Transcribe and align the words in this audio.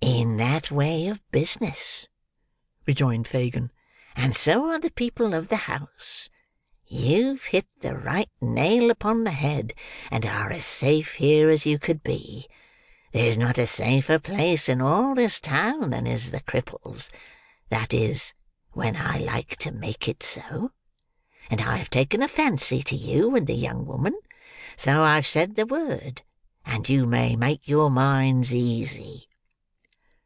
"In 0.00 0.36
that 0.36 0.70
way 0.70 1.06
of 1.08 1.22
business," 1.30 2.08
rejoined 2.86 3.26
Fagin; 3.28 3.70
"and 4.16 4.34
so 4.36 4.66
are 4.70 4.78
the 4.78 4.90
people 4.90 5.32
of 5.34 5.48
the 5.48 5.56
house. 5.56 6.28
You've 6.86 7.44
hit 7.44 7.66
the 7.80 7.96
right 7.96 8.28
nail 8.40 8.90
upon 8.90 9.22
the 9.24 9.30
head, 9.32 9.74
and 10.10 10.24
are 10.26 10.50
as 10.50 10.64
safe 10.64 11.14
here 11.14 11.48
as 11.50 11.66
you 11.66 11.78
could 11.78 12.02
be. 12.02 12.46
There 13.12 13.26
is 13.26 13.36
not 13.38 13.58
a 13.58 13.66
safer 13.66 14.18
place 14.18 14.68
in 14.68 14.80
all 14.80 15.14
this 15.14 15.40
town 15.40 15.90
than 15.90 16.06
is 16.06 16.30
the 16.30 16.40
Cripples; 16.40 17.10
that 17.68 17.92
is, 17.94 18.32
when 18.72 18.96
I 18.96 19.18
like 19.18 19.56
to 19.58 19.72
make 19.72 20.08
it 20.08 20.22
so. 20.22 20.72
And 21.50 21.60
I 21.60 21.76
have 21.76 21.90
taken 21.90 22.22
a 22.22 22.28
fancy 22.28 22.82
to 22.84 22.96
you 22.96 23.34
and 23.36 23.46
the 23.46 23.54
young 23.54 23.86
woman; 23.86 24.14
so 24.76 25.02
I've 25.02 25.26
said 25.26 25.54
the 25.56 25.66
word, 25.66 26.22
and 26.64 26.88
you 26.88 27.06
may 27.06 27.34
make 27.36 27.66
your 27.68 27.90
minds 27.90 28.52
easy." 28.54 29.24